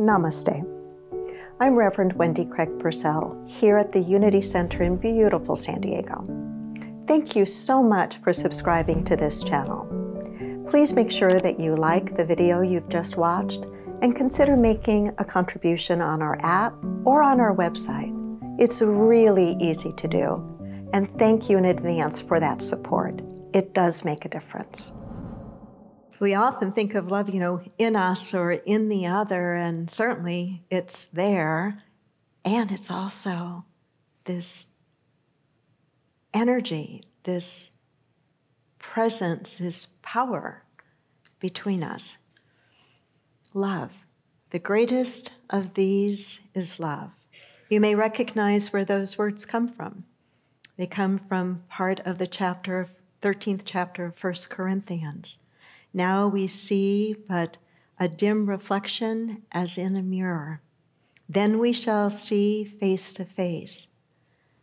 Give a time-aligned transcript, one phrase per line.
[0.00, 0.66] Namaste.
[1.60, 6.24] I'm Reverend Wendy Craig Purcell here at the Unity Center in beautiful San Diego.
[7.06, 9.84] Thank you so much for subscribing to this channel.
[10.70, 13.62] Please make sure that you like the video you've just watched
[14.00, 16.72] and consider making a contribution on our app
[17.04, 18.16] or on our website.
[18.58, 23.20] It's really easy to do, and thank you in advance for that support.
[23.52, 24.92] It does make a difference
[26.20, 30.62] we often think of love, you know, in us or in the other, and certainly
[30.70, 31.82] it's there.
[32.44, 33.64] And it's also
[34.24, 34.66] this
[36.32, 37.70] energy, this
[38.78, 40.62] presence, this power
[41.40, 42.18] between us.
[43.54, 44.04] Love.
[44.50, 47.10] The greatest of these is love.
[47.68, 50.04] You may recognize where those words come from.
[50.76, 52.88] They come from part of the chapter,
[53.22, 55.38] 13th chapter of 1 Corinthians.
[55.92, 57.56] Now we see but
[57.98, 60.62] a dim reflection as in a mirror.
[61.28, 63.88] Then we shall see face to face.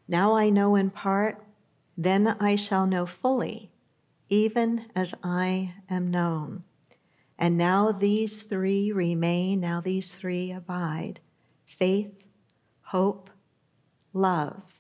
[0.07, 1.43] Now I know in part,
[1.97, 3.71] then I shall know fully,
[4.29, 6.63] even as I am known.
[7.37, 11.19] And now these three remain, now these three abide
[11.65, 12.23] faith,
[12.81, 13.29] hope,
[14.13, 14.79] love.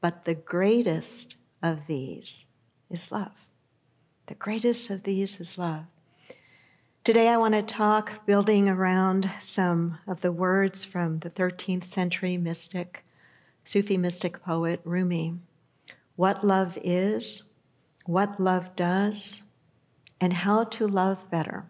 [0.00, 2.46] But the greatest of these
[2.90, 3.47] is love.
[4.28, 5.84] The greatest of these is love.
[7.02, 12.36] Today, I want to talk building around some of the words from the 13th century
[12.36, 13.06] mystic,
[13.64, 15.38] Sufi mystic poet Rumi.
[16.16, 17.44] What love is,
[18.04, 19.44] what love does,
[20.20, 21.64] and how to love better.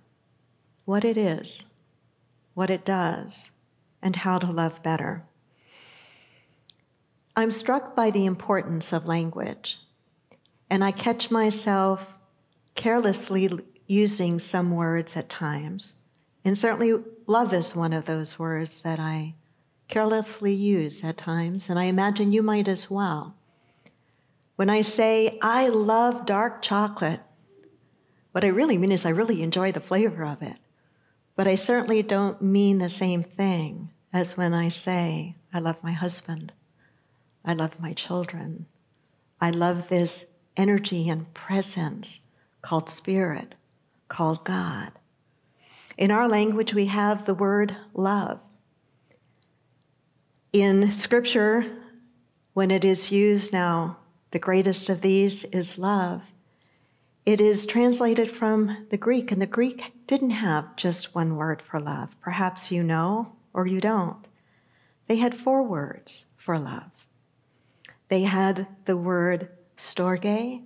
[0.84, 1.66] What it is,
[2.54, 3.52] what it does,
[4.02, 5.22] and how to love better.
[7.36, 9.78] I'm struck by the importance of language,
[10.68, 12.17] and I catch myself
[12.78, 13.50] carelessly
[13.88, 15.94] using some words at times.
[16.44, 16.94] And certainly,
[17.26, 19.34] love is one of those words that I
[19.88, 23.34] carelessly use at times, and I imagine you might as well.
[24.54, 27.20] When I say, I love dark chocolate,
[28.30, 30.58] what I really mean is I really enjoy the flavor of it.
[31.34, 35.92] But I certainly don't mean the same thing as when I say, I love my
[35.92, 36.52] husband,
[37.44, 38.66] I love my children,
[39.40, 42.20] I love this energy and presence
[42.62, 43.54] called Spirit,
[44.08, 44.92] called God.
[45.96, 48.40] In our language, we have the word love.
[50.52, 51.66] In Scripture,
[52.54, 53.98] when it is used now,
[54.30, 56.22] the greatest of these is love.
[57.26, 61.78] It is translated from the Greek, and the Greek didn't have just one word for
[61.78, 62.16] love.
[62.20, 64.26] Perhaps you know or you don't.
[65.08, 66.90] They had four words for love.
[68.08, 70.62] They had the word storge,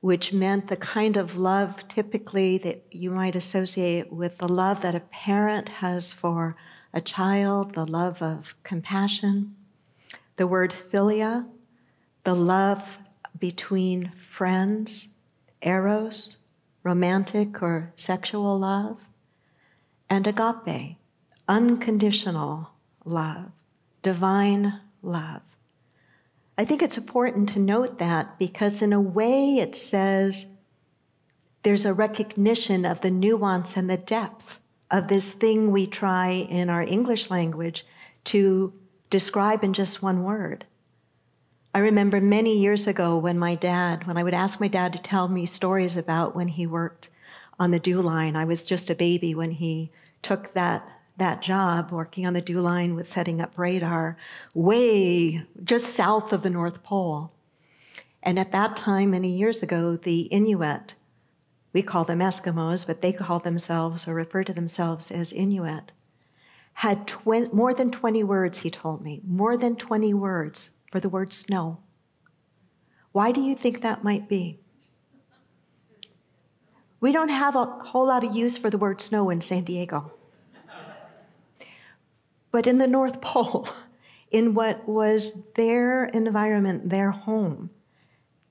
[0.00, 4.94] which meant the kind of love typically that you might associate with the love that
[4.94, 6.56] a parent has for
[6.92, 9.54] a child, the love of compassion.
[10.36, 11.46] The word philia,
[12.24, 12.98] the love
[13.38, 15.08] between friends,
[15.62, 16.38] eros,
[16.82, 19.02] romantic or sexual love,
[20.08, 20.96] and agape,
[21.46, 22.70] unconditional
[23.04, 23.50] love,
[24.02, 25.42] divine love.
[26.60, 30.44] I think it's important to note that because, in a way, it says
[31.62, 34.60] there's a recognition of the nuance and the depth
[34.90, 37.86] of this thing we try in our English language
[38.24, 38.74] to
[39.08, 40.66] describe in just one word.
[41.74, 44.98] I remember many years ago when my dad, when I would ask my dad to
[44.98, 47.08] tell me stories about when he worked
[47.58, 48.36] on the DEW line.
[48.36, 50.86] I was just a baby when he took that
[51.20, 54.16] that job working on the DEW line with setting up radar
[54.54, 57.30] way just south of the North Pole.
[58.22, 60.94] And at that time, many years ago, the Inuit,
[61.72, 65.92] we call them Eskimos, but they call themselves or refer to themselves as Inuit,
[66.74, 71.08] had tw- more than 20 words, he told me, more than 20 words for the
[71.08, 71.78] word snow.
[73.12, 74.58] Why do you think that might be?
[76.98, 80.12] We don't have a whole lot of use for the word snow in San Diego.
[82.50, 83.68] But in the North Pole,
[84.30, 87.70] in what was their environment, their home,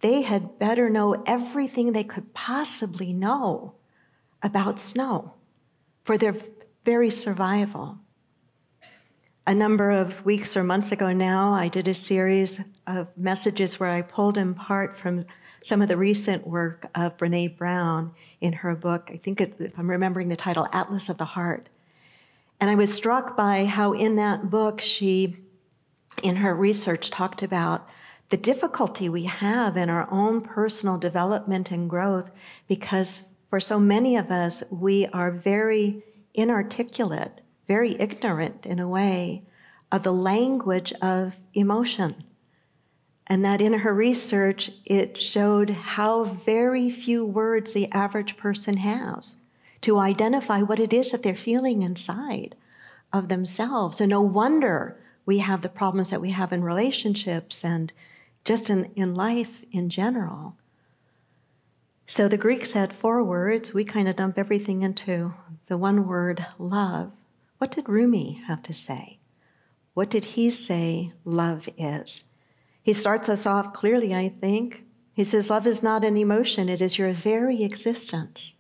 [0.02, 3.76] they had better know everything they could possibly know
[4.42, 5.34] about snow
[6.04, 6.36] for their
[6.86, 8.00] very survival.
[9.46, 13.90] A number of weeks or months ago now, I did a series of messages where
[13.90, 15.26] I pulled in part from
[15.64, 19.10] some of the recent work of Brene Brown in her book.
[19.12, 21.70] I think, if I'm remembering the title, Atlas of the Heart.
[22.60, 25.38] And I was struck by how in that book she,
[26.22, 27.88] in her research, talked about
[28.30, 32.32] the difficulty we have in our own personal development and growth
[32.68, 36.04] because for so many of us, we are very
[36.36, 39.48] inarticulate, very ignorant in a way
[39.92, 42.24] of the language of emotion.
[43.26, 49.38] And that in her research, it showed how very few words the average person has
[49.82, 52.56] to identify what it is that they're feeling inside
[53.14, 54.02] of themselves.
[54.02, 57.92] And no wonder we have the problems that we have in relationships and
[58.44, 60.56] just in, in life in general.
[62.08, 63.74] So the Greeks had four words.
[63.74, 65.34] We kind of dump everything into
[65.68, 67.12] the one word love.
[67.60, 69.20] What did Rumi have to say?
[69.94, 72.24] What did he say love is?
[72.82, 74.84] He starts us off clearly, I think.
[75.14, 78.56] He says, Love is not an emotion, it is your very existence.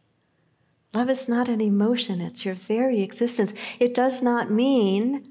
[0.93, 3.53] Love is not an emotion, it's your very existence.
[3.79, 5.29] It does not mean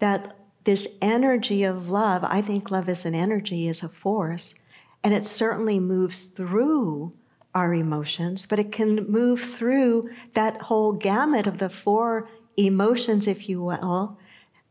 [0.00, 4.54] that this energy of love, I think love is an energy, is a force,
[5.02, 7.12] and it certainly moves through
[7.54, 10.02] our emotions, but it can move through
[10.34, 12.28] that whole gamut of the four
[12.58, 14.18] emotions, if you will,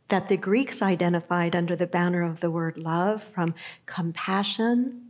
[0.10, 3.56] that the Greeks identified under the banner of the word love from
[3.88, 5.02] compassion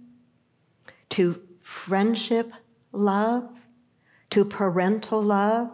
[1.09, 2.51] to friendship
[2.93, 3.49] love
[4.37, 5.71] to parental love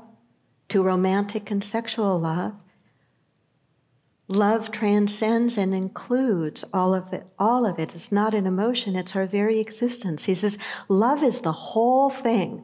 [0.70, 2.54] to romantic and sexual love.
[4.30, 7.28] Love transcends and includes all of it.
[7.38, 7.94] All of it.
[7.94, 10.24] It's not an emotion, it's our very existence.
[10.24, 10.58] He says,
[10.88, 12.64] Love is the whole thing.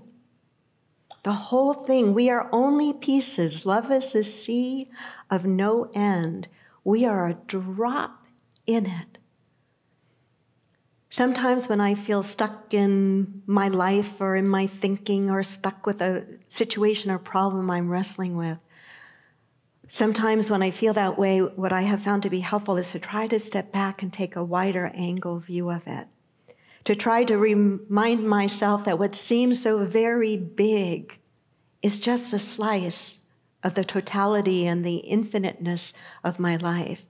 [1.24, 2.14] The whole thing.
[2.14, 3.66] We are only pieces.
[3.66, 4.90] Love is a sea
[5.30, 6.48] of no end.
[6.86, 8.26] We are a drop
[8.66, 9.18] in it.
[11.12, 16.02] Sometimes when I feel stuck in my life or in my thinking or stuck with
[16.02, 18.60] a situation or problem I'm wrestling with,
[19.88, 23.00] sometimes when I feel that way, what I have found to be helpful is to
[23.00, 26.08] try to step back and take a wider angle view of it.
[26.86, 31.18] To try to remind myself that what seems so very big
[31.82, 33.24] is just a slice
[33.64, 37.04] of the totality and the infiniteness of my life.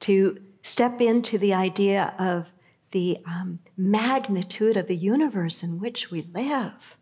[0.00, 2.46] To step into the idea of
[2.94, 6.96] the um, magnitude of the universe in which we live.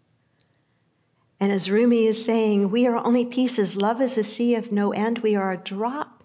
[1.38, 3.76] And as Rumi is saying, we are only pieces.
[3.76, 5.18] Love is a sea of no end.
[5.18, 6.24] We are a drop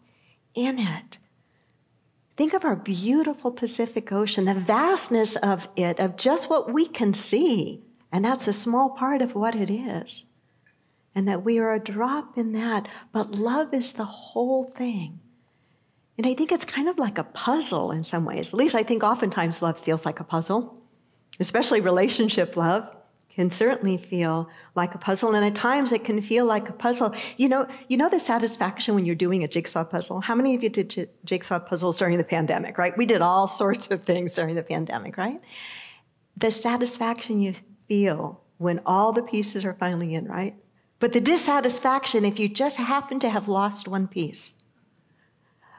[0.55, 1.19] in it.
[2.35, 7.13] Think of our beautiful Pacific Ocean, the vastness of it, of just what we can
[7.13, 7.83] see.
[8.11, 10.25] And that's a small part of what it is
[11.17, 15.19] and that we are a drop in that, but love is the whole thing.
[16.17, 18.49] And I think it's kind of like a puzzle in some ways.
[18.49, 20.81] At least I think oftentimes love feels like a puzzle,
[21.39, 22.89] especially relationship love
[23.37, 25.35] can certainly feel like a puzzle.
[25.35, 27.13] And at times it can feel like a puzzle.
[27.37, 30.21] You know you know the satisfaction when you're doing a jigsaw puzzle?
[30.21, 32.97] How many of you did j- jigsaw puzzles during the pandemic right?
[32.97, 35.39] We did all sorts of things during the pandemic right?
[36.35, 37.53] The satisfaction you
[37.87, 40.55] feel when all the pieces are finally in right?
[40.97, 44.56] But the dissatisfaction if you just happen to have lost one piece.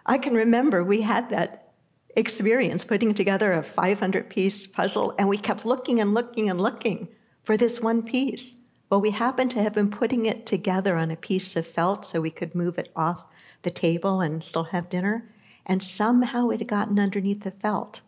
[0.08, 1.74] I can remember we had that
[2.16, 7.08] experience putting together a 500 piece puzzle, and we kept looking and looking and looking
[7.44, 8.62] for this one piece.
[8.88, 12.22] Well, we happened to have been putting it together on a piece of felt so
[12.22, 13.24] we could move it off
[13.62, 15.28] the table and still have dinner.
[15.66, 18.00] And somehow it had gotten underneath the felt.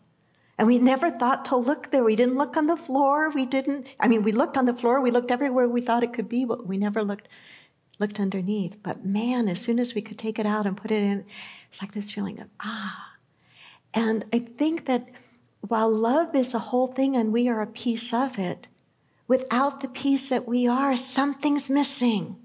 [0.57, 2.03] And we never thought to look there.
[2.03, 3.29] We didn't look on the floor.
[3.29, 6.13] We didn't, I mean, we looked on the floor, we looked everywhere we thought it
[6.13, 7.27] could be, but we never looked
[8.01, 8.75] looked underneath.
[8.81, 11.23] But man, as soon as we could take it out and put it in,
[11.71, 13.13] it's like this feeling of ah.
[13.93, 15.07] And I think that
[15.61, 18.67] while love is a whole thing and we are a piece of it,
[19.27, 22.35] without the piece that we are, something's missing.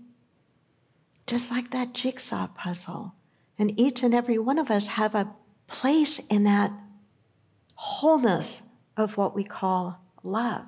[1.27, 3.15] Just like that jigsaw puzzle.
[3.59, 5.33] And each and every one of us have a
[5.67, 6.73] place in that
[7.75, 10.65] wholeness of what we call love.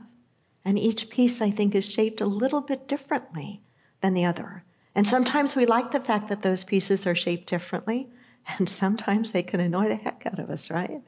[0.65, 3.63] And each piece, I think, is shaped a little bit differently
[4.01, 4.65] than the other.
[4.95, 8.09] And sometimes we like the fact that those pieces are shaped differently,
[8.57, 11.03] and sometimes they can annoy the heck out of us, right?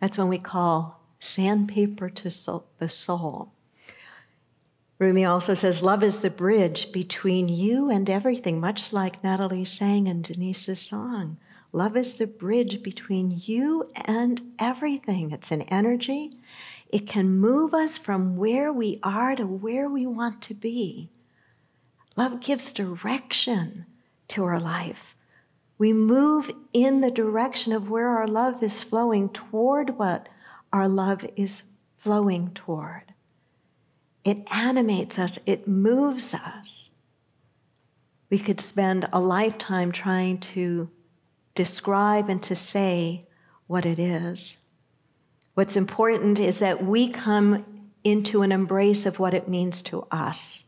[0.00, 2.24] That's when we call sandpaper to
[2.78, 3.52] the soul.
[4.98, 10.06] Rumi also says, Love is the bridge between you and everything, much like Natalie sang
[10.06, 11.38] in Denise's song.
[11.72, 15.32] Love is the bridge between you and everything.
[15.32, 16.30] It's an energy.
[16.88, 21.10] It can move us from where we are to where we want to be.
[22.16, 23.86] Love gives direction
[24.28, 25.16] to our life.
[25.78, 30.28] We move in the direction of where our love is flowing toward what
[30.72, 31.62] our love is
[31.98, 33.14] flowing toward.
[34.24, 36.90] It animates us, it moves us.
[38.30, 40.90] We could spend a lifetime trying to
[41.54, 43.22] describe and to say
[43.66, 44.56] what it is.
[45.54, 47.64] What's important is that we come
[48.02, 50.64] into an embrace of what it means to us.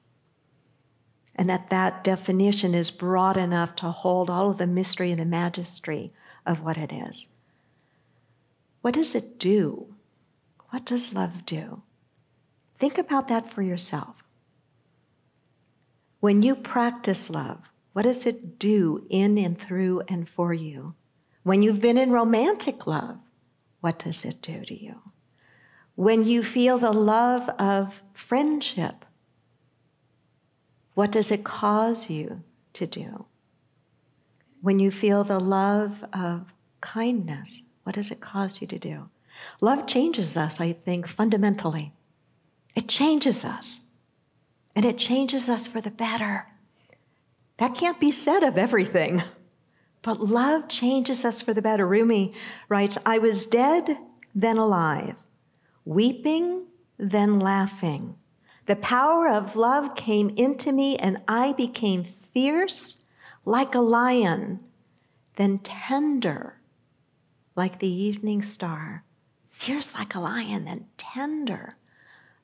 [1.37, 5.27] And that that definition is broad enough to hold all of the mystery and the
[5.27, 6.13] majesty
[6.47, 7.29] of what it is.
[8.81, 9.95] What does it do?
[10.71, 11.83] What does love do?
[12.79, 14.17] Think about that for yourself.
[16.21, 17.61] When you practice love,
[17.93, 20.95] what does it do in and through and for you?
[21.43, 23.19] When you've been in romantic love,
[23.81, 24.97] what does it do to you?
[25.95, 29.05] When you feel the love of friendship,
[30.97, 33.27] what does it cause you to do?
[34.63, 36.47] When you feel the love of
[36.81, 39.11] kindness, what does it cause you to do?
[39.61, 41.93] Love changes us, I think, fundamentally.
[42.75, 43.81] It changes us,
[44.75, 46.47] and it changes us for the better.
[47.59, 49.23] That can't be said of everything,
[50.01, 51.87] but love changes us for the better.
[51.87, 52.33] Rumi
[52.71, 53.99] writes I was dead,
[54.35, 55.17] then alive,
[55.85, 56.65] weeping,
[56.97, 58.15] then laughing.
[58.67, 62.97] The power of love came into me, and I became fierce
[63.45, 64.61] like a lion,
[65.37, 66.59] then tender
[67.55, 69.05] like the evening star.
[69.51, 71.77] Fierce like a lion, then tender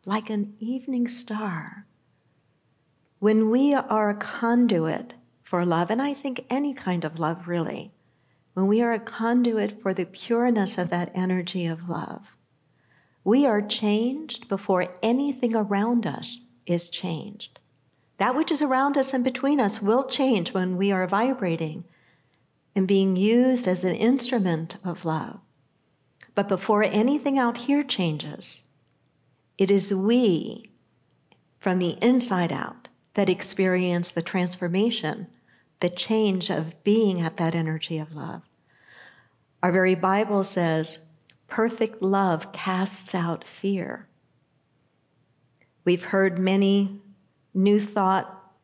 [0.07, 1.87] like an evening star.
[3.19, 7.93] When we are a conduit for love, and I think any kind of love really,
[8.55, 12.37] when we are a conduit for the pureness of that energy of love,
[13.25, 17.59] we are changed before anything around us is changed.
[18.19, 21.85] That which is around us and between us will change when we are vibrating
[22.75, 25.41] and being used as an instrument of love.
[26.35, 28.63] But before anything out here changes,
[29.59, 30.71] it is we
[31.59, 35.27] from the inside out that experience the transformation,
[35.81, 38.43] the change of being at that energy of love.
[39.63, 41.05] Our very Bible says,
[41.53, 44.09] perfect love casts out fear.
[45.85, 47.03] We've heard many
[47.53, 48.55] new thought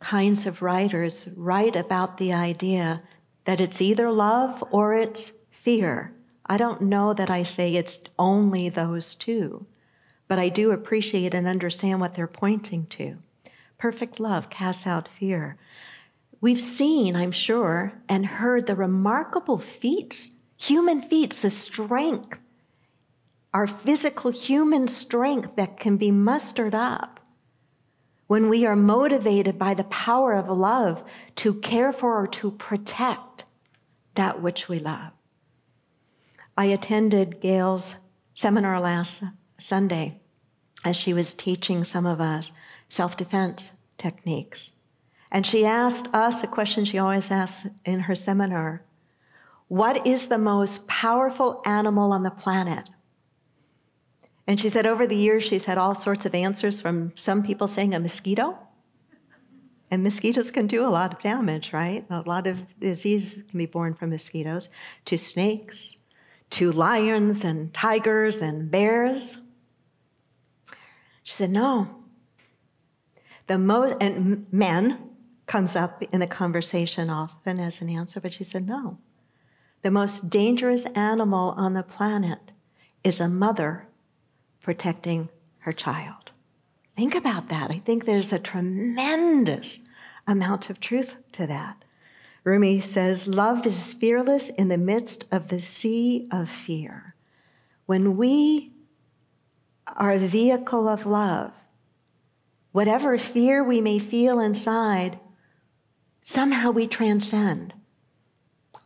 [0.00, 3.02] kinds of writers write about the idea
[3.44, 6.14] that it's either love or it's fear.
[6.46, 9.66] I don't know that I say it's only those two
[10.28, 13.16] but I do appreciate and understand what they're pointing to.
[13.78, 15.56] Perfect love casts out fear.
[16.40, 22.40] We've seen, I'm sure, and heard the remarkable feats, human feats, the strength,
[23.54, 27.20] our physical human strength that can be mustered up
[28.26, 31.02] when we are motivated by the power of love
[31.36, 33.44] to care for or to protect
[34.16, 35.12] that which we love.
[36.56, 37.96] I attended Gail's
[38.34, 39.22] seminar last
[39.56, 40.20] Sunday
[40.84, 42.52] as she was teaching some of us
[42.88, 44.72] self defense techniques.
[45.30, 48.82] And she asked us a question she always asks in her seminar
[49.68, 52.90] What is the most powerful animal on the planet?
[54.46, 57.66] And she said over the years, she's had all sorts of answers from some people
[57.66, 58.58] saying a mosquito.
[59.90, 62.06] And mosquitoes can do a lot of damage, right?
[62.08, 64.70] A lot of diseases can be born from mosquitoes,
[65.04, 65.96] to snakes,
[66.50, 69.36] to lions and tigers and bears.
[71.22, 71.88] She said, No.
[73.48, 75.10] The most, and men
[75.46, 78.98] comes up in the conversation often as an answer, but she said, No.
[79.88, 82.52] The most dangerous animal on the planet
[83.02, 83.88] is a mother
[84.60, 85.30] protecting
[85.60, 86.30] her child.
[86.94, 87.70] Think about that.
[87.70, 89.88] I think there's a tremendous
[90.26, 91.86] amount of truth to that.
[92.44, 97.14] Rumi says, Love is fearless in the midst of the sea of fear.
[97.86, 98.72] When we
[99.96, 101.52] are a vehicle of love.
[102.72, 105.18] Whatever fear we may feel inside,
[106.20, 107.72] somehow we transcend.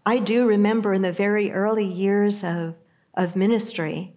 [0.04, 2.74] I do remember in the very early years of,
[3.14, 4.14] of ministry,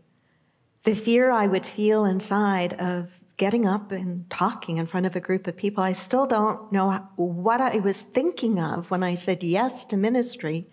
[0.84, 5.20] the fear I would feel inside of getting up and talking in front of a
[5.20, 5.84] group of people.
[5.84, 10.68] I still don't know what I was thinking of when I said yes to ministry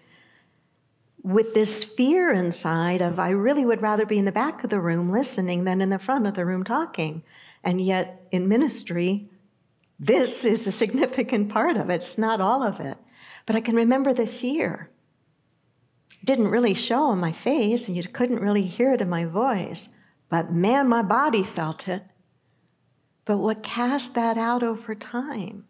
[1.23, 4.81] with this fear inside of I really would rather be in the back of the
[4.81, 7.23] room listening than in the front of the room talking.
[7.65, 9.29] And yet in ministry,
[10.01, 12.03] this is a significant part of it.
[12.03, 12.97] It's not all of it.
[13.47, 14.89] But I can remember the fear.
[16.25, 19.89] Didn't really show on my face, and you couldn't really hear it in my voice.
[20.29, 22.05] But man, my body felt it.
[23.25, 25.65] But what cast that out over time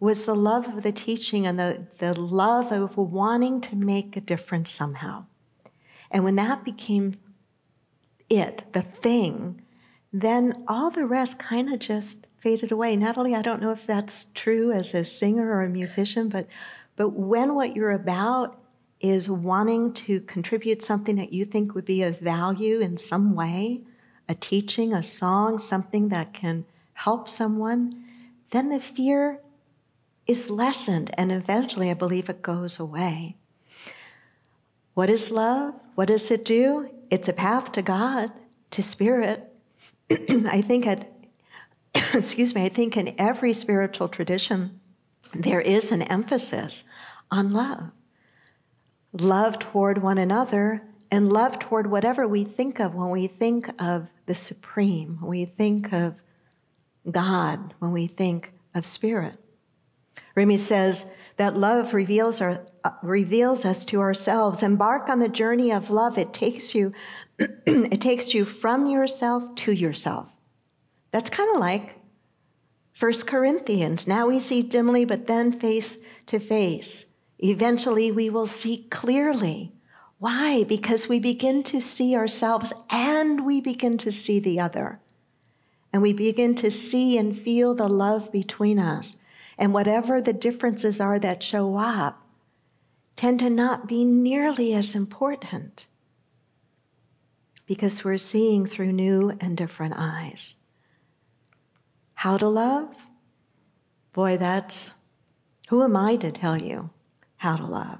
[0.00, 4.20] was the love of the teaching and the, the love of wanting to make a
[4.20, 5.24] difference somehow.
[6.10, 7.16] And when that became
[8.28, 9.62] it, the thing,
[10.12, 12.96] then all the rest kind of just faded away.
[12.96, 16.46] Natalie, I don't know if that's true as a singer or a musician, but
[16.96, 18.60] but when what you're about
[19.00, 23.82] is wanting to contribute something that you think would be of value in some way,
[24.28, 28.04] a teaching, a song, something that can help someone,
[28.50, 29.40] then the fear
[30.26, 33.36] is lessened, and eventually I believe it goes away.
[34.94, 35.74] What is love?
[35.96, 36.88] What does it do?
[37.10, 38.30] It's a path to God,
[38.70, 39.52] to spirit.
[40.10, 41.10] I think at
[42.14, 44.80] excuse me, I think in every spiritual tradition
[45.32, 46.84] there is an emphasis
[47.30, 47.90] on love.
[49.14, 54.08] Love toward one another and love toward whatever we think of when we think of
[54.26, 56.16] the supreme, when we think of
[57.10, 59.36] God, when we think of spirit.
[60.34, 64.62] Rumi says that love reveals, our, uh, reveals us to ourselves.
[64.62, 66.18] Embark on the journey of love.
[66.18, 66.92] It takes you,
[67.38, 70.32] it takes you from yourself to yourself.
[71.10, 72.00] That's kind of like
[72.92, 74.06] First Corinthians.
[74.06, 77.06] Now we see dimly, but then face to face.
[77.38, 79.72] Eventually we will see clearly.
[80.18, 80.64] Why?
[80.64, 85.00] Because we begin to see ourselves and we begin to see the other.
[85.92, 89.16] And we begin to see and feel the love between us.
[89.58, 92.20] And whatever the differences are that show up
[93.16, 95.86] tend to not be nearly as important
[97.66, 100.54] because we're seeing through new and different eyes.
[102.14, 102.94] How to love?
[104.12, 104.92] Boy, that's
[105.68, 106.90] who am I to tell you
[107.44, 107.98] how to love?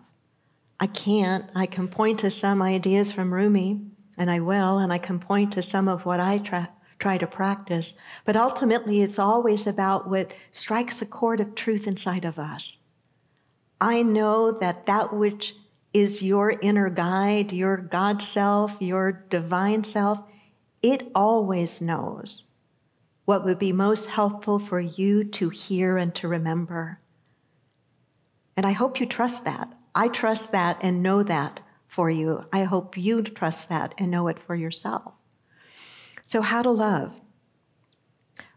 [0.81, 1.45] I can't.
[1.55, 3.79] I can point to some ideas from Rumi,
[4.17, 7.27] and I will, and I can point to some of what I try, try to
[7.27, 7.95] practice.
[8.25, 12.79] But ultimately, it's always about what strikes a chord of truth inside of us.
[13.83, 15.55] I know that that which
[15.93, 20.21] is your inner guide, your God self, your divine self,
[20.83, 22.45] it always knows
[23.27, 27.01] what would be most helpful for you to hear and to remember.
[28.57, 29.73] And I hope you trust that.
[29.95, 32.45] I trust that and know that for you.
[32.53, 35.13] I hope you trust that and know it for yourself.
[36.25, 37.15] So, how to love?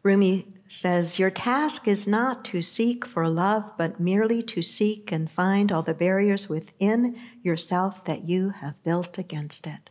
[0.04, 5.30] Rumi says, Your task is not to seek for love, but merely to seek and
[5.30, 9.90] find all the barriers within yourself that you have built against it.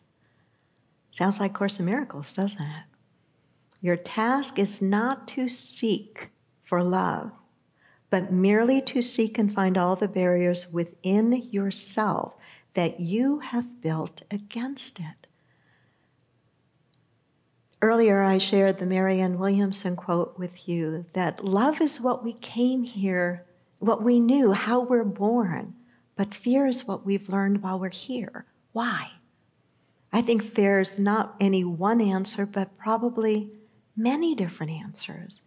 [1.11, 2.85] Sounds like Course in Miracles, doesn't it?
[3.81, 6.31] Your task is not to seek
[6.65, 7.31] for love,
[8.11, 12.35] but merely to seek and find all the barriers within yourself
[12.75, 15.27] that you have built against it.
[17.83, 22.85] Earlier, I shared the Marianne Williamson quote with you that love is what we came
[22.85, 23.45] here,
[23.79, 25.75] what we knew, how we're born,
[26.17, 28.47] but fear is what we've learned while we're here.
[28.73, 29.11] Why?
[30.13, 33.51] I think there's not any one answer, but probably
[33.97, 35.43] many different answers.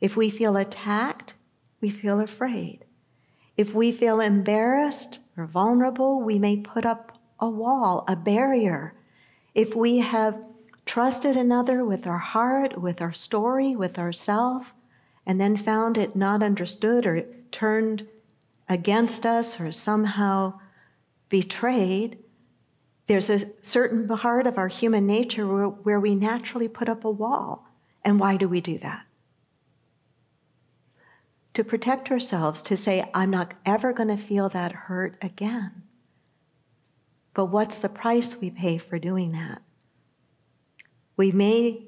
[0.00, 1.34] If we feel attacked,
[1.82, 2.86] we feel afraid.
[3.58, 8.94] If we feel embarrassed or vulnerable, we may put up a wall, a barrier.
[9.54, 10.46] If we have
[10.86, 14.72] trusted another with our heart, with our story, with ourself,
[15.26, 18.06] and then found it not understood or turned
[18.68, 20.54] against us or somehow
[21.28, 22.18] betrayed,
[23.06, 27.10] there's a certain part of our human nature where, where we naturally put up a
[27.10, 27.66] wall.
[28.04, 29.02] And why do we do that?
[31.54, 35.82] To protect ourselves, to say, I'm not ever going to feel that hurt again.
[37.34, 39.62] But what's the price we pay for doing that?
[41.16, 41.84] We may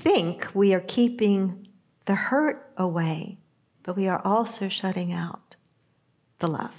[0.00, 1.68] think we are keeping
[2.06, 3.38] the hurt away,
[3.82, 5.56] but we are also shutting out
[6.38, 6.74] the love.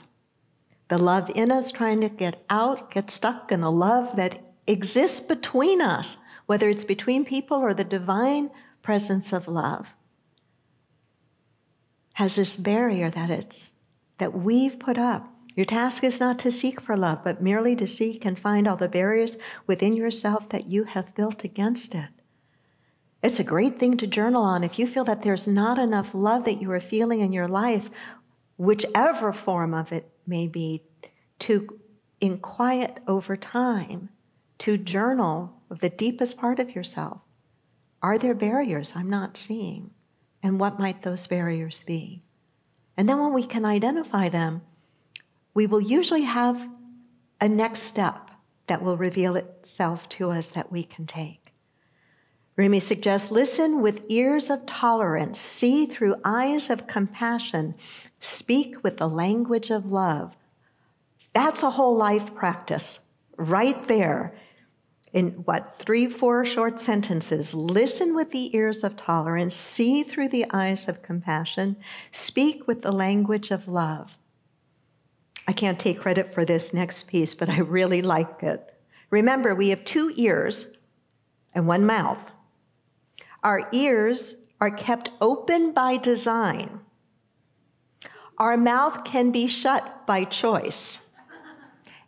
[0.89, 5.19] The love in us trying to get out, get stuck in the love that exists
[5.19, 8.49] between us, whether it's between people or the divine
[8.81, 9.93] presence of love,
[12.13, 13.71] has this barrier that it's
[14.17, 15.27] that we've put up.
[15.55, 18.77] Your task is not to seek for love, but merely to seek and find all
[18.77, 22.09] the barriers within yourself that you have built against it.
[23.21, 26.43] It's a great thing to journal on if you feel that there's not enough love
[26.45, 27.89] that you are feeling in your life,
[28.57, 30.83] whichever form of it may be,
[31.39, 31.79] to
[32.19, 34.09] in quiet over time,
[34.59, 37.21] to journal of the deepest part of yourself
[38.03, 39.91] are there barriers I'm not seeing?
[40.43, 42.21] And what might those barriers be?
[42.97, 44.61] And then when we can identify them,
[45.53, 46.69] we will usually have
[47.39, 48.29] a next step
[48.67, 51.53] that will reveal itself to us that we can take.
[52.55, 57.73] Rumi suggests listen with ears of tolerance, see through eyes of compassion,
[58.19, 60.35] speak with the language of love.
[61.33, 64.35] That's a whole life practice right there
[65.13, 67.53] in what, three, four short sentences.
[67.53, 71.77] Listen with the ears of tolerance, see through the eyes of compassion,
[72.11, 74.17] speak with the language of love.
[75.47, 78.73] I can't take credit for this next piece, but I really like it.
[79.11, 80.65] Remember, we have two ears
[81.53, 82.31] and one mouth.
[83.43, 86.79] Our ears are kept open by design.
[88.39, 90.99] Our mouth can be shut by choice.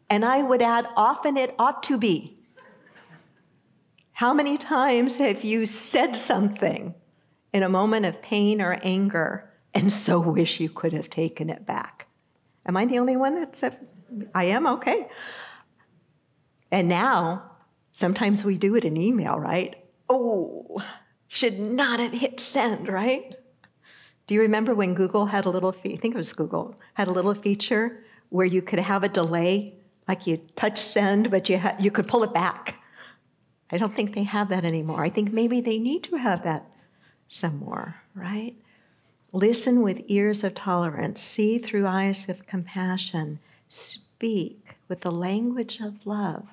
[0.10, 2.35] And I would add, often it ought to be.
[4.16, 6.96] How many times have you said something
[7.52, 11.66] in a moment of pain or anger and so wish you could have taken it
[11.66, 12.08] back?
[12.66, 13.78] Am I the only one that said,
[14.34, 14.68] I am?
[14.68, 15.10] Okay.
[16.72, 17.44] And now,
[17.92, 19.76] sometimes we do it in email, right?
[20.10, 20.82] Oh,
[21.28, 23.36] should not have hit send, right?
[24.28, 27.10] Do you remember when Google had a little, fe- I think it was Google, had
[27.10, 29.74] a little feature where you could have a delay,
[30.08, 32.80] like you touch send, but you, ha- you could pull it back?
[33.72, 35.04] I don't think they have that anymore.
[35.04, 36.70] I think maybe they need to have that
[37.28, 38.56] some more, right?
[39.32, 46.06] Listen with ears of tolerance, see through eyes of compassion, speak with the language of
[46.06, 46.48] love.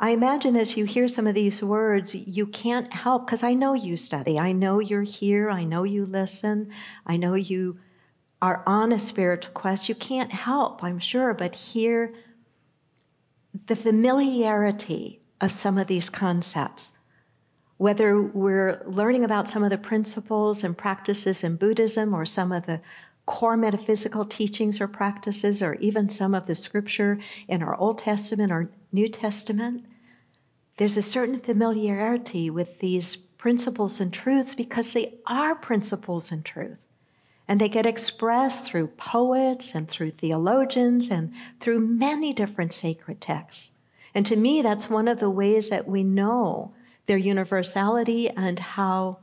[0.00, 3.74] I imagine as you hear some of these words, you can't help, because I know
[3.74, 4.38] you study.
[4.38, 5.50] I know you're here.
[5.50, 6.70] I know you listen.
[7.06, 7.78] I know you
[8.42, 9.88] are on a spiritual quest.
[9.88, 12.12] You can't help, I'm sure, but hear
[13.66, 16.92] the familiarity of some of these concepts.
[17.76, 22.66] Whether we're learning about some of the principles and practices in Buddhism or some of
[22.66, 22.80] the
[23.26, 28.52] core metaphysical teachings or practices, or even some of the scripture in our Old Testament
[28.52, 29.84] or New Testament,
[30.76, 36.78] there's a certain familiarity with these principles and truths because they are principles and truth.
[37.46, 43.73] And they get expressed through poets and through theologians and through many different sacred texts.
[44.14, 46.74] And to me, that's one of the ways that we know
[47.06, 49.18] their universality and how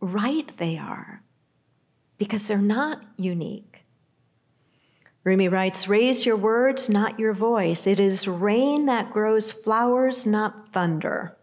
[0.00, 1.22] right they are
[2.18, 3.70] because they're not unique.
[5.22, 7.86] Rumi writes, Raise your words, not your voice.
[7.86, 11.36] It is rain that grows flowers, not thunder.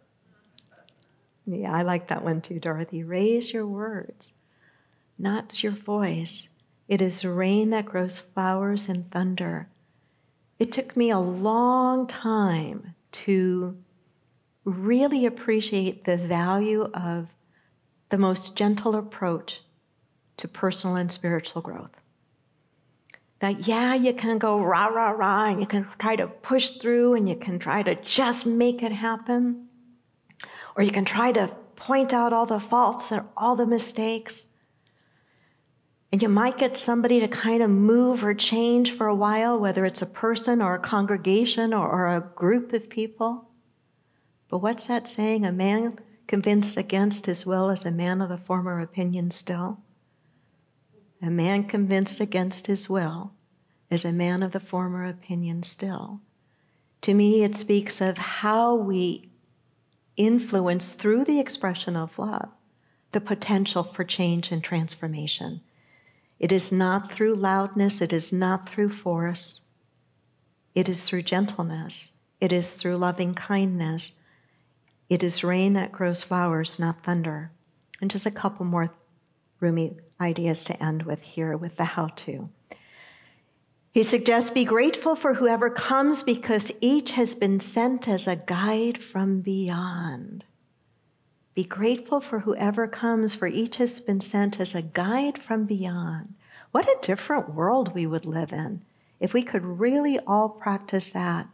[1.46, 3.04] Yeah, I like that one too, Dorothy.
[3.04, 4.34] Raise your words,
[5.18, 6.50] not your voice.
[6.88, 9.70] It is rain that grows flowers and thunder.
[10.60, 13.78] It took me a long time to
[14.64, 17.28] really appreciate the value of
[18.10, 19.62] the most gentle approach
[20.38, 22.04] to personal and spiritual growth.
[23.40, 27.14] That, yeah, you can go rah, rah, rah, and you can try to push through
[27.14, 29.68] and you can try to just make it happen.
[30.76, 34.48] Or you can try to point out all the faults and all the mistakes.
[36.18, 39.86] And you might get somebody to kind of move or change for a while, whether
[39.86, 43.50] it's a person or a congregation or, or a group of people.
[44.50, 45.46] But what's that saying?
[45.46, 49.78] A man convinced against his will is a man of the former opinion still.
[51.22, 53.34] A man convinced against his will
[53.92, 56.22] is a man of the former opinion still.
[57.02, 59.30] To me, it speaks of how we
[60.16, 62.50] influence through the expression of love
[63.12, 65.62] the potential for change and transformation.
[66.40, 69.62] It is not through loudness, it is not through force,
[70.76, 74.14] it is through gentleness, it is through loving kindness.
[75.10, 77.52] It is rain that grows flowers, not thunder.
[78.02, 78.92] And just a couple more
[79.60, 82.46] Rumi ideas to end with here with the how to.
[83.92, 89.04] He suggests be grateful for whoever comes because each has been sent as a guide
[89.04, 90.44] from beyond.
[91.58, 96.36] Be grateful for whoever comes, for each has been sent as a guide from beyond.
[96.70, 98.86] What a different world we would live in
[99.20, 101.48] if we could really all practice that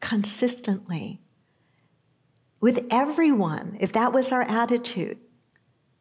[0.00, 1.22] consistently
[2.60, 5.16] with everyone, if that was our attitude,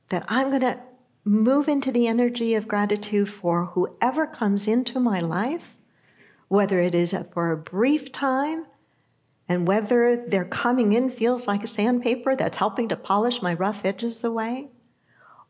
[0.10, 0.80] that I'm going to
[1.24, 5.78] move into the energy of gratitude for whoever comes into my life,
[6.50, 8.65] whether it is for a brief time
[9.49, 13.86] and whether their coming in feels like a sandpaper that's helping to polish my rough
[13.86, 14.69] edges away,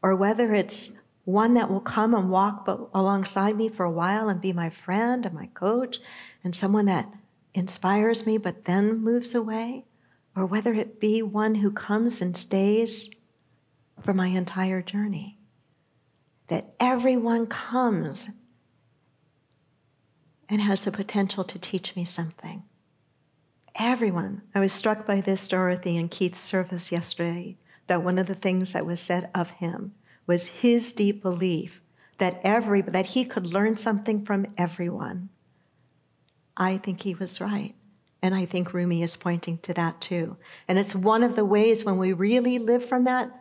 [0.01, 0.91] or whether it's
[1.25, 5.25] one that will come and walk alongside me for a while and be my friend
[5.25, 5.97] and my coach
[6.43, 7.11] and someone that
[7.53, 9.85] inspires me but then moves away,
[10.35, 13.09] or whether it be one who comes and stays
[14.01, 15.37] for my entire journey
[16.47, 18.29] that everyone comes
[20.47, 22.63] and has the potential to teach me something.
[23.79, 24.41] Everyone.
[24.55, 28.73] I was struck by this, Dorothy, in Keith's service yesterday, that one of the things
[28.73, 29.93] that was said of him
[30.25, 31.79] was his deep belief
[32.17, 35.29] that every that he could learn something from everyone.
[36.55, 37.75] I think he was right.
[38.23, 40.37] And I think Rumi is pointing to that too.
[40.67, 43.31] And it's one of the ways when we really live from that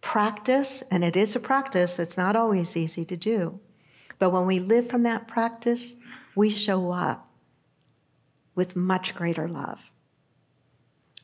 [0.00, 3.60] practice, and it is a practice, it's not always easy to do.
[4.18, 5.96] But when we live from that practice,
[6.34, 7.29] we show up
[8.60, 9.78] with much greater love.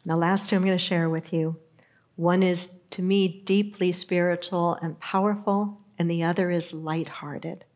[0.07, 1.61] The last two I'm going to share with you
[2.15, 7.67] One is, to me, deeply spiritual and powerful, and the other is lighthearted.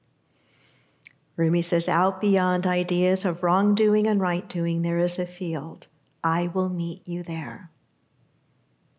[1.37, 5.89] Rumi says, Out beyond ideas of wrongdoing and right doing, there is a field.
[6.25, 7.71] I will meet you there.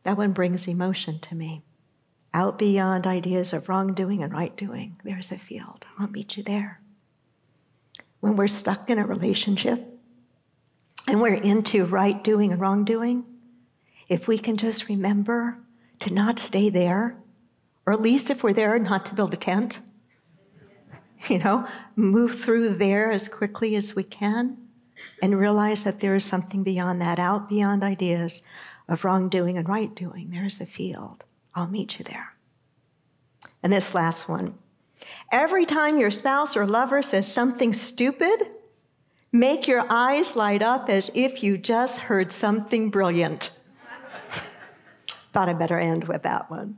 [0.04, 1.64] That one brings emotion to me.
[2.36, 5.88] Out beyond ideas of wrongdoing and right doing, there's a field.
[5.98, 6.82] I'll meet you there.
[8.20, 9.98] When we're stuck in a relationship
[11.12, 13.26] and we're into right doing and wrongdoing,
[14.08, 15.58] if we can just remember
[16.00, 17.18] to not stay there,
[17.86, 19.80] or at least if we're there, not to build a tent,
[21.28, 24.58] you know, move through there as quickly as we can
[25.22, 28.42] and realize that there is something beyond that, out beyond ideas
[28.88, 30.30] of wrongdoing and right doing.
[30.32, 31.24] There's a field.
[31.56, 32.34] I'll meet you there.
[33.64, 34.56] And this last one
[35.32, 38.56] every time your spouse or lover says something stupid,
[39.32, 43.52] make your eyes light up as if you just heard something brilliant.
[45.34, 46.78] Thought I better end with that one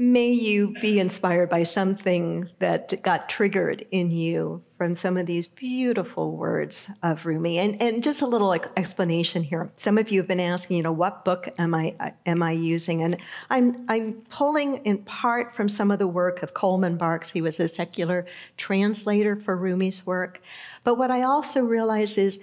[0.00, 5.46] may you be inspired by something that got triggered in you from some of these
[5.46, 7.58] beautiful words of Rumi.
[7.58, 9.68] And, and just a little explanation here.
[9.76, 13.02] Some of you have been asking, you know, what book am I am I using?
[13.02, 13.18] And
[13.50, 17.28] I'm I'm pulling in part from some of the work of Coleman Barks.
[17.28, 18.24] He was a secular
[18.56, 20.40] translator for Rumi's work.
[20.82, 22.40] But what I also realize is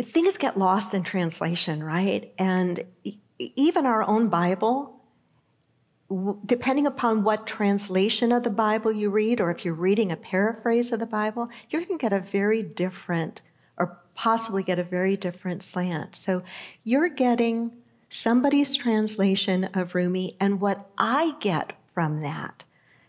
[0.00, 2.32] things get lost in translation, right?
[2.38, 2.84] And
[3.36, 4.94] even our own Bible
[6.44, 10.92] depending upon what translation of the Bible you read, or if you're reading a paraphrase
[10.92, 13.40] of the Bible, you're going to get a very different,
[13.78, 16.14] or possibly get a very different slant.
[16.14, 16.42] So
[16.84, 17.72] you're getting
[18.08, 22.64] somebody's translation of Rumi and what I get from that.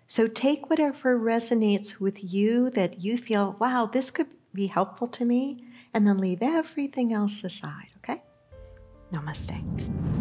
[0.08, 5.26] So take whatever resonates with you that you feel, wow, this could be helpful to
[5.26, 8.24] me, and then leave everything else aside, okay?
[9.12, 10.15] Namaste.